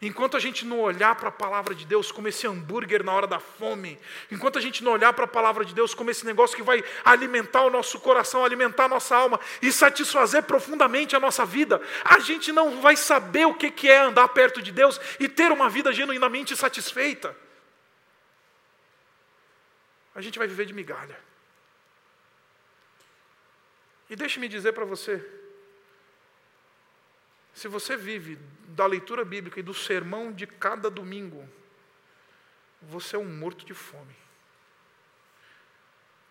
[0.00, 3.26] Enquanto a gente não olhar para a palavra de Deus como esse hambúrguer na hora
[3.26, 3.98] da fome,
[4.30, 6.84] enquanto a gente não olhar para a palavra de Deus como esse negócio que vai
[7.02, 12.18] alimentar o nosso coração, alimentar a nossa alma e satisfazer profundamente a nossa vida, a
[12.18, 15.90] gente não vai saber o que é andar perto de Deus e ter uma vida
[15.92, 17.34] genuinamente satisfeita.
[20.14, 21.18] A gente vai viver de migalha.
[24.08, 25.24] E deixe-me dizer para você,
[27.56, 28.38] se você vive
[28.68, 31.48] da leitura bíblica e do sermão de cada domingo,
[32.82, 34.14] você é um morto de fome.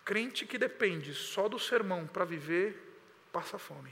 [0.06, 3.00] Crente que depende só do sermão para viver,
[3.34, 3.92] passa fome.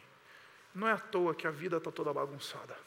[0.76, 2.78] Não é à toa que a vida está toda bagunçada.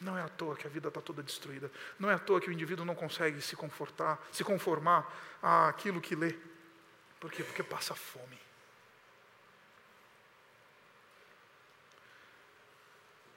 [0.00, 1.70] Não é à toa que a vida está toda destruída.
[2.00, 5.08] Não é à toa que o indivíduo não consegue se confortar, se conformar
[5.40, 6.36] àquilo que lê.
[7.20, 7.44] Por quê?
[7.44, 8.51] Porque passa fome.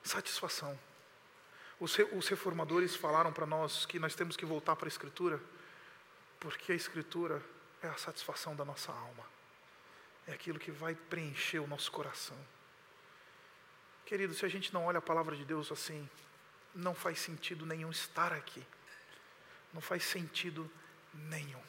[0.06, 0.78] Satisfação.
[1.80, 5.42] Os reformadores falaram para nós que nós temos que voltar para a Escritura,
[6.40, 7.44] porque a Escritura
[7.82, 9.26] é a satisfação da nossa alma,
[10.26, 12.38] é aquilo que vai preencher o nosso coração.
[14.06, 16.10] Querido, se a gente não olha a palavra de Deus assim,
[16.74, 18.66] não faz sentido nenhum estar aqui,
[19.74, 20.72] não faz sentido
[21.14, 21.62] nenhum.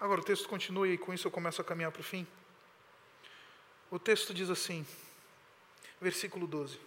[0.00, 2.26] Agora o texto continua e com isso eu começo a caminhar para o fim.
[3.90, 4.86] O texto diz assim:
[6.04, 6.78] versículo 12.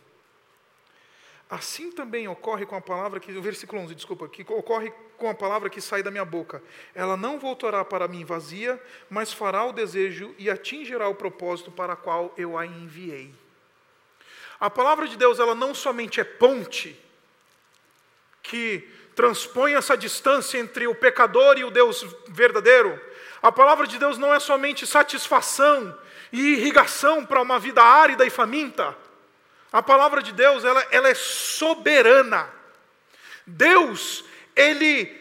[1.50, 5.34] Assim também ocorre com a palavra que, o versículo 11, desculpa, que ocorre com a
[5.34, 6.62] palavra que sai da minha boca.
[6.94, 11.94] Ela não voltará para mim vazia, mas fará o desejo e atingirá o propósito para
[11.94, 13.34] o qual eu a enviei.
[14.60, 17.00] A palavra de Deus, ela não somente é ponte
[18.44, 23.00] que transpõe essa distância entre o pecador e o Deus verdadeiro.
[23.42, 25.98] A palavra de Deus não é somente satisfação
[26.32, 28.96] e irrigação para uma vida árida e faminta.
[29.72, 32.50] A palavra de Deus, ela, ela é soberana.
[33.46, 34.24] Deus,
[34.56, 35.16] Ele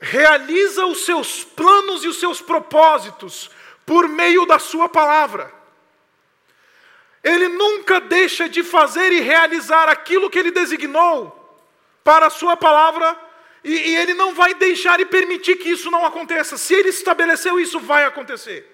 [0.00, 3.50] realiza os seus planos e os seus propósitos
[3.86, 5.52] por meio da Sua palavra.
[7.22, 11.40] Ele nunca deixa de fazer e realizar aquilo que Ele designou
[12.02, 13.18] para a Sua palavra,
[13.62, 16.58] e, e Ele não vai deixar e permitir que isso não aconteça.
[16.58, 18.70] Se Ele estabeleceu isso, vai acontecer.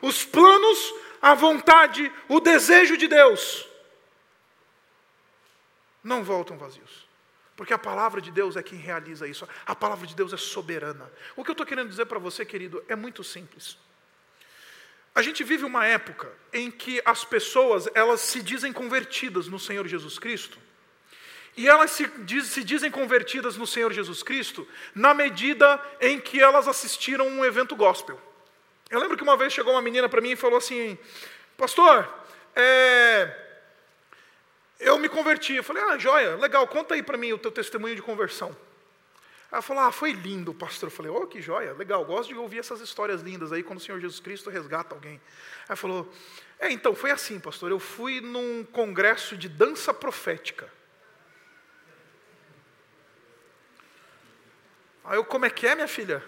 [0.00, 3.65] Os planos, a vontade, o desejo de Deus
[6.06, 7.06] não voltam vazios.
[7.56, 9.48] Porque a palavra de Deus é quem realiza isso.
[9.66, 11.10] A palavra de Deus é soberana.
[11.34, 13.76] O que eu estou querendo dizer para você, querido, é muito simples.
[15.14, 19.86] A gente vive uma época em que as pessoas elas se dizem convertidas no Senhor
[19.88, 20.58] Jesus Cristo.
[21.56, 26.38] E elas se, diz, se dizem convertidas no Senhor Jesus Cristo na medida em que
[26.38, 28.20] elas assistiram um evento gospel.
[28.90, 30.98] Eu lembro que uma vez chegou uma menina para mim e falou assim:
[31.56, 32.06] Pastor,
[32.54, 33.45] é,
[34.78, 35.54] eu me converti.
[35.54, 38.56] Eu falei: Ah, joia, legal, conta aí para mim o teu testemunho de conversão.
[39.50, 40.88] Ela falou: Ah, foi lindo, pastor.
[40.88, 43.82] Eu falei: Oh, que joia, legal, gosto de ouvir essas histórias lindas aí quando o
[43.82, 45.20] Senhor Jesus Cristo resgata alguém.
[45.68, 46.12] Ela falou:
[46.58, 47.70] É, então, foi assim, pastor.
[47.70, 50.70] Eu fui num congresso de dança profética.
[55.04, 56.22] Aí eu, como é que é, minha filha?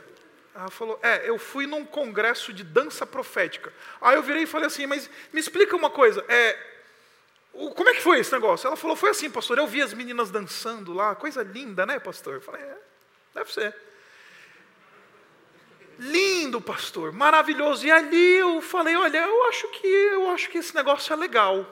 [0.54, 3.72] Ela falou: É, eu fui num congresso de dança profética.
[4.00, 6.56] Aí eu virei e falei assim: Mas me explica uma coisa, é,
[7.52, 8.66] o, como é que foi esse negócio?
[8.66, 9.58] Ela falou: Foi assim, pastor.
[9.58, 12.36] Eu vi as meninas dançando lá, coisa linda, né, pastor?
[12.36, 12.78] Eu falei: É,
[13.34, 13.76] deve ser.
[15.98, 17.86] Lindo, pastor, maravilhoso.
[17.86, 21.66] E ali eu falei: Olha, eu acho que eu acho que esse negócio é legal.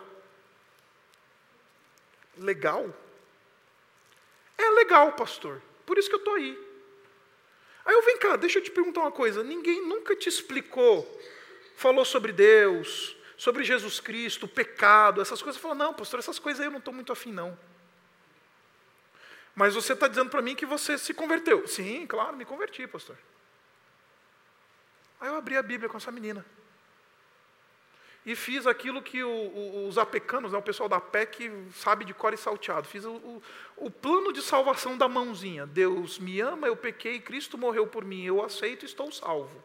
[2.37, 2.94] Legal?
[4.59, 5.62] É legal, pastor.
[5.87, 6.59] Por isso que eu estou aí.
[7.87, 11.18] Aí eu vem cá, deixa eu te perguntar uma coisa: ninguém nunca te explicou,
[11.77, 15.61] falou sobre Deus, sobre Jesus Cristo, pecado, essas coisas.
[15.61, 17.59] Falou, não, pastor, essas coisas aí eu não estou muito afim, não.
[19.55, 21.66] Mas você está dizendo para mim que você se converteu.
[21.66, 23.16] Sim, claro, me converti, pastor.
[25.20, 26.44] Aí eu abri a Bíblia com essa menina
[28.27, 32.12] e fiz aquilo que o, o, os apecanos, né, o pessoal da PEC, sabe de
[32.12, 32.88] cor e salteado.
[32.88, 33.40] Fiz o,
[33.77, 35.64] o, plano de salvação da mãozinha.
[35.64, 39.62] Deus me ama, eu pequei, Cristo morreu por mim, eu aceito e estou salvo.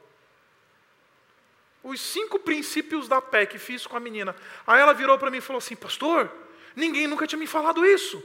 [1.83, 4.35] Os cinco princípios da PEC fiz com a menina.
[4.67, 6.31] Aí ela virou para mim e falou assim: Pastor,
[6.75, 8.23] ninguém nunca tinha me falado isso.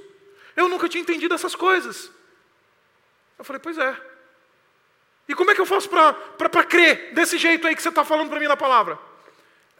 [0.54, 2.11] Eu nunca tinha entendido essas coisas.
[3.38, 3.96] Eu falei: Pois é.
[5.28, 8.28] E como é que eu faço para crer desse jeito aí que você está falando
[8.28, 8.98] para mim na palavra?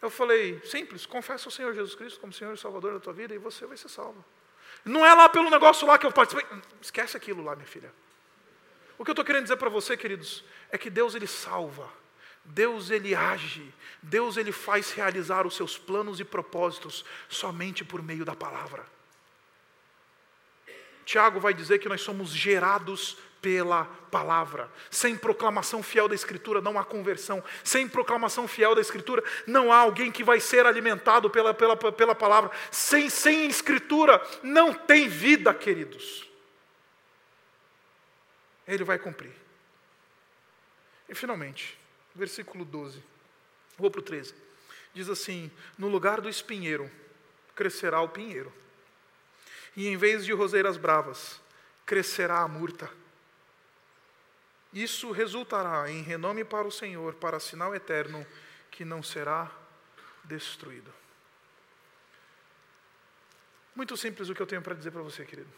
[0.01, 3.33] Eu falei, simples, confessa o Senhor Jesus Cristo como Senhor e Salvador da tua vida
[3.33, 4.23] e você vai ser salvo.
[4.85, 6.45] Não é lá pelo negócio lá que eu participei.
[6.81, 7.91] Esquece aquilo lá, minha filha.
[8.97, 11.89] O que eu estou querendo dizer para você, queridos, é que Deus ele salva.
[12.47, 18.23] Deus ele age, Deus ele faz realizar os seus planos e propósitos somente por meio
[18.23, 18.85] da palavra.
[21.05, 24.69] Tiago vai dizer que nós somos gerados pela palavra.
[24.89, 27.43] Sem proclamação fiel da Escritura não há conversão.
[27.63, 32.15] Sem proclamação fiel da Escritura não há alguém que vai ser alimentado pela, pela, pela
[32.15, 32.51] palavra.
[32.71, 36.29] Sem, sem Escritura não tem vida, queridos.
[38.67, 39.31] Ele vai cumprir.
[41.07, 41.79] E finalmente,
[42.17, 43.01] versículo 12.
[43.77, 44.33] Vou para o 13.
[44.93, 46.89] Diz assim: No lugar do espinheiro
[47.55, 48.51] crescerá o pinheiro,
[49.75, 51.39] e em vez de roseiras bravas,
[51.85, 52.89] crescerá a murta.
[54.73, 58.25] Isso resultará em renome para o Senhor, para sinal eterno
[58.69, 59.49] que não será
[60.23, 60.93] destruído.
[63.75, 65.49] Muito simples o que eu tenho para dizer para você, querido.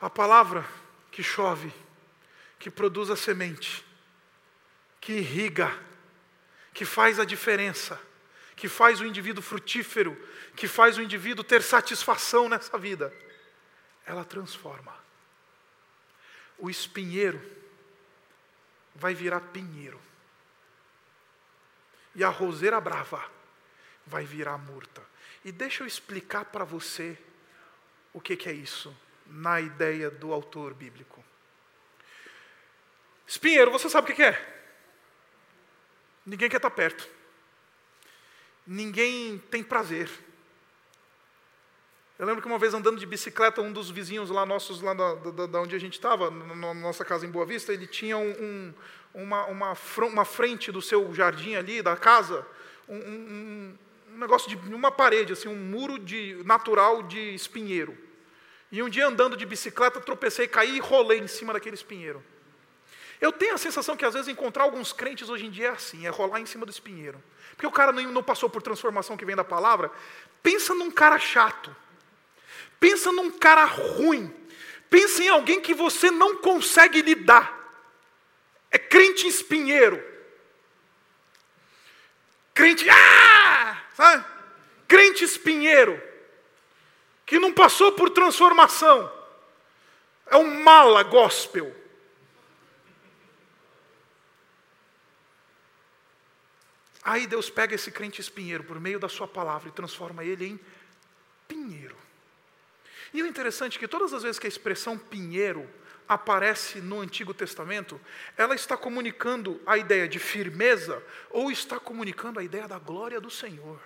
[0.00, 0.64] A palavra
[1.10, 1.72] que chove,
[2.58, 3.84] que produz a semente,
[5.00, 5.76] que irriga,
[6.74, 8.00] que faz a diferença,
[8.56, 10.16] que faz o indivíduo frutífero,
[10.56, 13.12] que faz o indivíduo ter satisfação nessa vida,
[14.04, 14.98] ela transforma
[16.58, 17.40] o espinheiro
[18.94, 20.00] vai virar pinheiro.
[22.14, 23.24] E a roseira brava
[24.04, 25.00] vai virar murta.
[25.44, 27.16] E deixa eu explicar para você
[28.12, 28.94] o que, que é isso,
[29.24, 31.24] na ideia do autor bíblico.
[33.26, 34.57] Espinheiro, você sabe o que, que é?
[36.28, 37.08] Ninguém quer estar perto.
[38.66, 40.10] Ninguém tem prazer.
[42.18, 45.14] Eu lembro que uma vez andando de bicicleta, um dos vizinhos lá nossos, lá da,
[45.14, 48.30] da, da onde a gente estava, na nossa casa em Boa Vista, ele tinha um,
[48.30, 48.74] um,
[49.14, 52.46] uma, uma, uma, frente do seu jardim ali, da casa,
[52.86, 53.78] um, um,
[54.18, 57.96] negócio de uma parede, assim, um muro de, natural de espinheiro.
[58.70, 62.22] E um dia andando de bicicleta, tropecei, caí e rolei em cima daquele espinheiro.
[63.20, 66.06] Eu tenho a sensação que às vezes encontrar alguns crentes hoje em dia é assim,
[66.06, 67.22] é rolar em cima do espinheiro.
[67.50, 69.90] Porque o cara não, não passou por transformação que vem da palavra.
[70.42, 71.74] Pensa num cara chato
[72.80, 74.32] Pensa num cara ruim.
[74.88, 77.54] Pensa em alguém que você não consegue lidar.
[78.70, 80.02] É crente espinheiro.
[82.54, 83.82] Crente, ah!
[83.94, 84.24] Sabe?
[84.86, 86.00] Crente espinheiro.
[87.26, 89.12] Que não passou por transformação.
[90.26, 91.74] É um mala gospel.
[97.08, 100.60] Aí Deus pega esse crente espinheiro por meio da sua palavra e transforma ele em
[101.48, 101.96] pinheiro.
[103.14, 105.66] E o interessante é que todas as vezes que a expressão pinheiro
[106.06, 107.98] aparece no Antigo Testamento,
[108.36, 113.30] ela está comunicando a ideia de firmeza ou está comunicando a ideia da glória do
[113.30, 113.80] Senhor.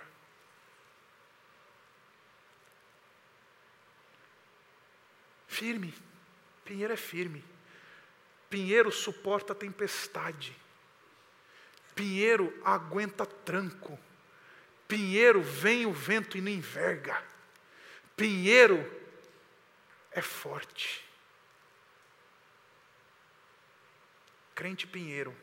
[5.47, 5.95] Firme.
[6.65, 7.45] Pinheiro é firme.
[8.51, 10.61] Pinheiro suporta a tempestade.
[11.95, 13.99] Pinheiro aguenta tranco.
[14.89, 17.23] Pinheiro vem o vento e não enverga.
[18.17, 18.85] Pinheiro
[20.11, 21.05] é forte.
[24.55, 25.35] Crente pinheiro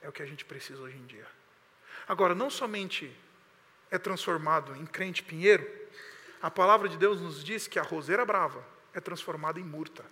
[0.00, 1.26] é o que a gente precisa hoje em dia.
[2.06, 3.14] Agora, não somente
[3.90, 5.68] é transformado em crente pinheiro,
[6.40, 10.04] a palavra de Deus nos diz que a roseira brava é transformada em murta.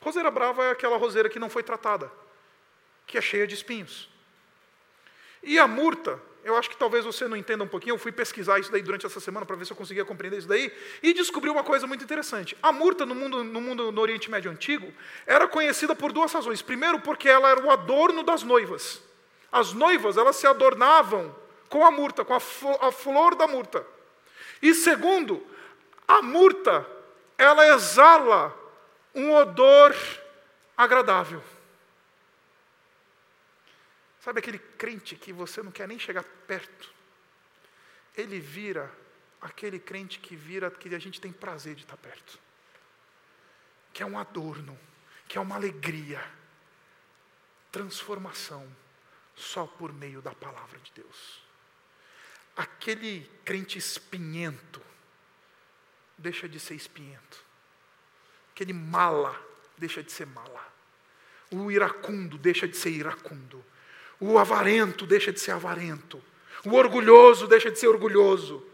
[0.00, 2.10] Roseira brava é aquela roseira que não foi tratada,
[3.06, 4.11] que é cheia de espinhos.
[5.42, 7.94] E a murta eu acho que talvez você não entenda um pouquinho.
[7.94, 10.48] Eu fui pesquisar isso daí durante essa semana para ver se eu conseguia compreender isso
[10.48, 10.72] daí
[11.02, 12.56] e descobri uma coisa muito interessante.
[12.60, 14.92] A murta no mundo, no mundo no Oriente Médio antigo
[15.24, 16.60] era conhecida por duas razões.
[16.60, 19.00] Primeiro, porque ela era o adorno das noivas.
[19.52, 21.34] As noivas elas se adornavam
[21.68, 22.40] com a murta, com a,
[22.88, 23.86] a flor da murta.
[24.60, 25.46] E segundo,
[26.08, 26.84] a murta
[27.38, 28.56] ela exala
[29.14, 29.94] um odor
[30.76, 31.42] agradável.
[34.22, 36.94] Sabe aquele crente que você não quer nem chegar perto?
[38.16, 38.88] Ele vira
[39.40, 42.38] aquele crente que vira que a gente tem prazer de estar perto.
[43.92, 44.78] Que é um adorno,
[45.26, 46.24] que é uma alegria.
[47.72, 48.64] Transformação
[49.34, 51.42] só por meio da palavra de Deus.
[52.56, 54.80] Aquele crente espinhento
[56.16, 57.44] deixa de ser espinhento.
[58.52, 59.36] Aquele mala
[59.76, 60.72] deixa de ser mala.
[61.50, 63.64] O iracundo deixa de ser iracundo.
[64.24, 66.22] O avarento deixa de ser avarento.
[66.64, 68.64] O orgulhoso deixa de ser orgulhoso.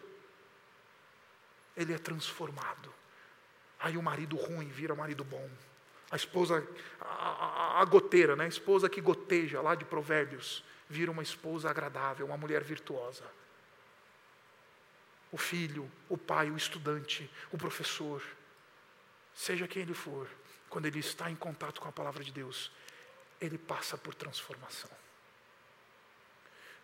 [1.74, 2.92] Ele é transformado.
[3.80, 5.48] Aí o marido ruim vira marido bom.
[6.10, 6.68] A esposa,
[7.00, 8.44] a, a, a, goteira, né?
[8.44, 13.24] a esposa que goteja lá de Provérbios, vira uma esposa agradável, uma mulher virtuosa.
[15.32, 18.22] O filho, o pai, o estudante, o professor,
[19.34, 20.28] seja quem ele for,
[20.68, 22.70] quando ele está em contato com a palavra de Deus,
[23.40, 24.90] ele passa por transformação.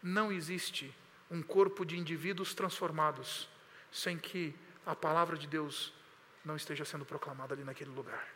[0.05, 0.95] Não existe
[1.31, 3.49] um corpo de indivíduos transformados
[3.91, 5.95] sem que a palavra de Deus
[6.45, 8.29] não esteja sendo proclamada ali naquele lugar.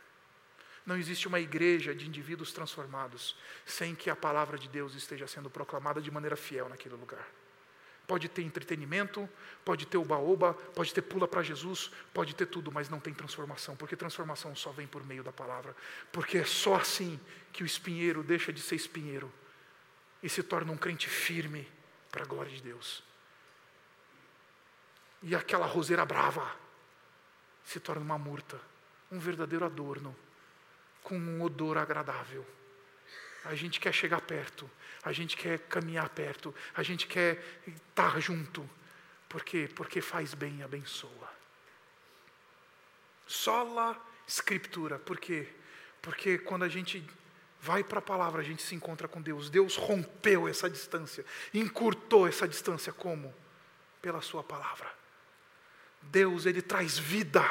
[0.83, 3.35] Não existe uma igreja de indivíduos transformados
[3.67, 7.27] sem que a palavra de Deus esteja sendo proclamada de maneira fiel naquele lugar.
[8.07, 9.29] Pode ter entretenimento,
[9.63, 13.13] pode ter o baoba, pode ter pula para Jesus, pode ter tudo, mas não tem
[13.13, 15.75] transformação, porque transformação só vem por meio da palavra.
[16.11, 17.19] Porque é só assim
[17.53, 19.31] que o espinheiro deixa de ser espinheiro
[20.21, 21.69] e se torna um crente firme
[22.11, 23.03] para a glória de Deus.
[25.21, 26.55] E aquela roseira brava
[27.63, 28.59] se torna uma murta,
[29.11, 30.15] um verdadeiro adorno,
[31.03, 32.45] com um odor agradável.
[33.45, 34.69] A gente quer chegar perto,
[35.03, 38.69] a gente quer caminhar perto, a gente quer estar junto.
[39.27, 39.69] Por quê?
[39.73, 41.29] Porque faz bem e abençoa.
[43.27, 44.99] Sola Escritura.
[44.99, 45.47] Por quê?
[46.01, 47.03] Porque quando a gente
[47.61, 49.49] vai para a palavra, a gente se encontra com Deus.
[49.49, 53.33] Deus rompeu essa distância, encurtou essa distância como?
[54.01, 54.91] Pela Sua palavra.
[56.01, 57.43] Deus, Ele traz vida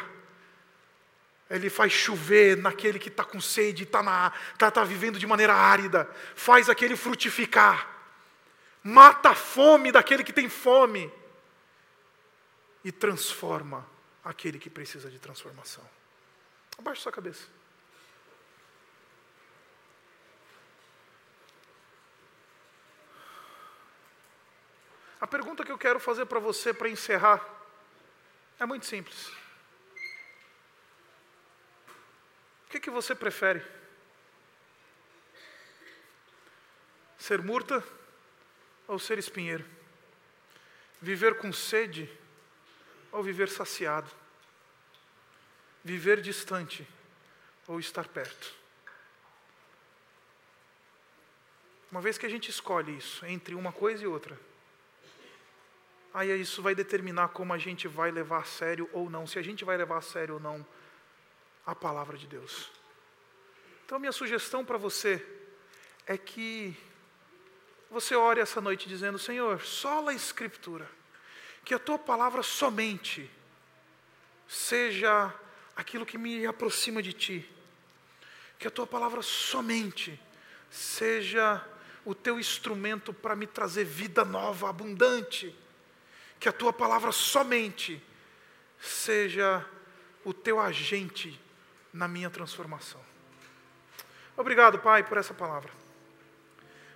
[1.51, 6.09] ele faz chover naquele que está com sede, está tá, tá vivendo de maneira árida,
[6.35, 7.89] faz aquele frutificar,
[8.83, 11.11] mata a fome daquele que tem fome
[12.85, 13.89] e transforma
[14.23, 15.85] aquele que precisa de transformação.
[16.77, 17.58] Abaixe sua cabeça.
[25.21, 27.45] A pergunta que eu quero fazer para você para encerrar
[28.59, 29.29] é muito simples.
[32.67, 33.65] O que, que você prefere?
[37.17, 37.83] Ser murta
[38.87, 39.65] ou ser espinheiro?
[41.01, 42.11] Viver com sede
[43.11, 44.11] ou viver saciado?
[45.83, 46.87] Viver distante
[47.67, 48.55] ou estar perto?
[51.91, 54.39] Uma vez que a gente escolhe isso entre uma coisa e outra,
[56.13, 59.43] aí isso vai determinar como a gente vai levar a sério ou não, se a
[59.43, 60.67] gente vai levar a sério ou não
[61.67, 62.71] a palavra de Deus.
[63.85, 65.25] Então, minha sugestão para você
[66.07, 66.77] é que
[67.91, 70.91] você ore essa noite dizendo: Senhor, sola a Escritura,
[71.65, 73.31] que a tua palavra somente
[74.47, 75.33] seja
[75.77, 77.51] aquilo que me aproxima de ti,
[78.59, 80.21] que a tua palavra somente
[80.71, 81.65] seja
[82.05, 85.55] o teu instrumento para me trazer vida nova, abundante,
[86.39, 88.03] que a tua palavra somente
[88.81, 89.65] seja
[90.25, 91.41] o teu agente
[91.93, 93.01] na minha transformação.
[94.37, 95.73] Obrigado, Pai, por essa palavra.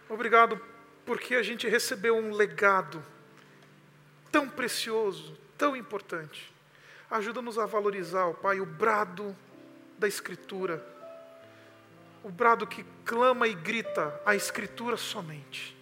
[0.08, 0.60] Obrigado
[1.04, 3.02] porque a gente recebeu um legado
[4.30, 6.52] tão precioso, tão importante.
[7.10, 9.36] Ajuda-nos a valorizar, ó Pai, o brado
[9.98, 10.86] da Escritura,
[12.22, 15.76] o brado que clama e grita a Escritura somente.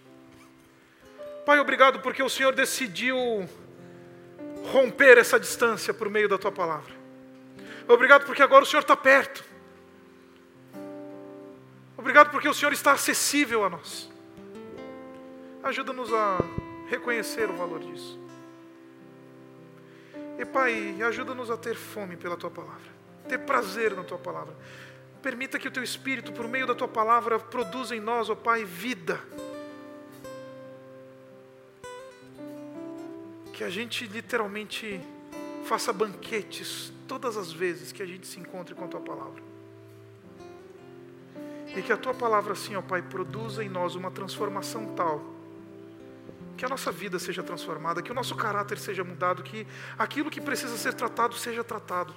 [1.45, 3.49] Pai, obrigado porque o Senhor decidiu
[4.73, 6.93] romper essa distância por meio da tua palavra.
[7.89, 9.45] Obrigado porque agora o Senhor está perto.
[11.97, 14.11] Obrigado porque o Senhor está acessível a nós.
[15.63, 16.39] Ajuda-nos a
[16.89, 18.19] reconhecer o valor disso.
[20.39, 22.91] E Pai, ajuda-nos a ter fome pela Tua palavra,
[23.29, 24.55] ter prazer na Tua palavra.
[25.23, 28.65] Permita que o Teu Espírito, por meio da Tua palavra, produza em nós, ó Pai,
[28.65, 29.21] vida.
[33.61, 34.99] Que a gente literalmente
[35.67, 39.43] faça banquetes todas as vezes que a gente se encontre com a tua palavra.
[41.77, 45.23] E que a tua palavra, assim, ó Pai, produza em nós uma transformação tal,
[46.57, 49.67] que a nossa vida seja transformada, que o nosso caráter seja mudado, que
[49.99, 52.15] aquilo que precisa ser tratado seja tratado.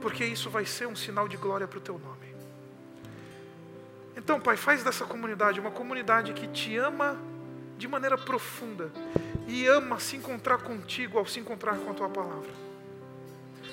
[0.00, 2.34] Porque isso vai ser um sinal de glória para o teu nome.
[4.16, 7.32] Então, Pai, faz dessa comunidade uma comunidade que te ama
[7.76, 8.90] de maneira profunda
[9.46, 12.50] e ama se encontrar contigo ao se encontrar com a tua palavra.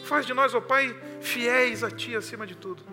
[0.05, 2.83] Faz de nós, ó Pai, fiéis a Ti acima de tudo.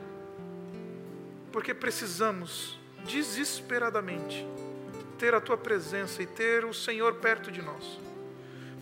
[1.50, 4.46] Porque precisamos desesperadamente
[5.18, 7.98] ter a Tua presença e ter o Senhor perto de nós.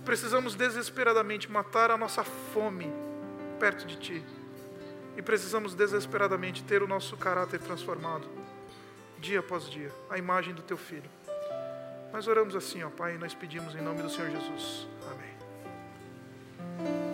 [0.05, 2.93] Precisamos desesperadamente matar a nossa fome
[3.59, 4.24] perto de Ti.
[5.16, 8.29] E precisamos desesperadamente ter o nosso caráter transformado,
[9.18, 11.09] dia após dia, a imagem do Teu Filho.
[12.17, 14.89] Nós oramos assim, ó Pai, e nós pedimos em nome do Senhor Jesus.
[16.79, 17.06] Amém.